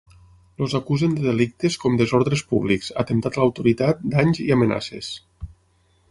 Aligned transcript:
Els 0.67 0.71
acusen 0.77 1.11
de 1.17 1.25
delictes 1.25 1.75
com 1.83 1.99
desordres 1.99 2.43
públics, 2.53 2.89
atemptat 3.03 3.37
a 3.39 3.43
l’autoritat, 3.43 4.01
danys 4.15 4.41
i 4.47 4.49
amenaces. 4.57 5.11